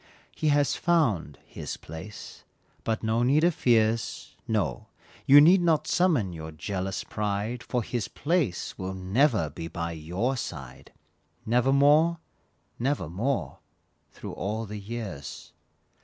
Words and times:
He 0.35 0.47
has 0.47 0.75
found 0.75 1.37
"his 1.45 1.77
place," 1.77 2.43
but 2.83 3.03
no 3.03 3.21
need 3.21 3.43
of 3.43 3.53
fears, 3.53 4.33
No; 4.47 4.87
you 5.27 5.39
need 5.39 5.61
not 5.61 5.85
summon 5.85 6.33
your 6.33 6.51
jealous 6.51 7.03
pride, 7.03 7.61
For 7.61 7.83
"his 7.83 8.07
place" 8.07 8.75
will 8.79 8.95
never 8.95 9.51
be 9.51 9.67
by 9.67 9.91
your 9.91 10.35
side, 10.37 10.91
Nevermore, 11.45 12.17
nevermore, 12.79 13.59
through 14.11 14.33
all 14.33 14.65
the 14.65 14.79
years. 14.79 15.53